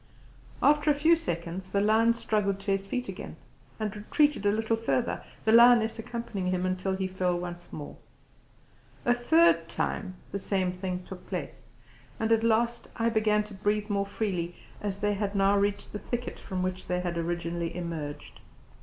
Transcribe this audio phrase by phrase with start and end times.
[0.63, 3.35] After a few seconds the lion struggled to his feet again
[3.79, 7.97] and retreated a little further, the lioness accompanying him until he fell once more.
[9.05, 11.67] A third time the same thing took place,
[12.19, 15.99] and at last I began to breathe more freely, as they had now reached the
[15.99, 18.39] thicket from which they had originally emerged.